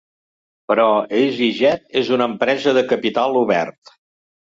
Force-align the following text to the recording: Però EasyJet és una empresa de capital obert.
Però 0.71 0.85
EasyJet 1.19 1.87
és 2.03 2.11
una 2.19 2.31
empresa 2.33 2.77
de 2.81 2.87
capital 2.97 3.43
obert. 3.47 3.99